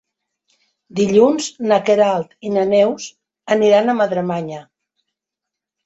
[0.99, 3.13] Dilluns na Queralt i na Neus
[3.61, 4.67] aniran a Madremanya.